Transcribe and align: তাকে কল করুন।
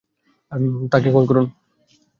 তাকে 0.91 1.09
কল 1.15 1.23
করুন। 1.29 1.45